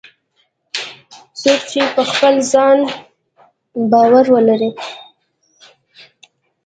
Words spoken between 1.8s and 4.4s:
په خپل ځان باور